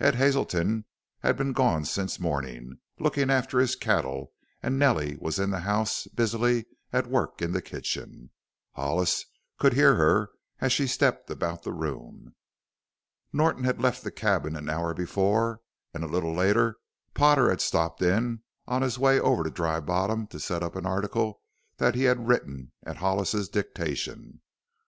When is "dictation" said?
23.50-24.40